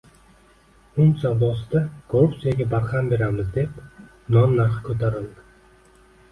[1.03, 1.81] Un savdosida
[2.15, 3.79] korrupsiyaga barham beramiz deb,
[4.37, 5.49] non narxi koʻtarildi.